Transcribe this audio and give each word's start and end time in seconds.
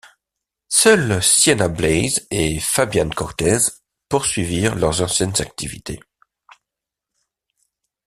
Seule 0.69 1.21
Sienna 1.21 1.67
Blaze 1.67 2.25
et 2.31 2.59
Fabian 2.59 3.07
Cortez 3.11 3.59
poursuivirent 4.09 4.73
leurs 4.73 5.03
anciennes 5.03 5.39
activités. 5.39 5.99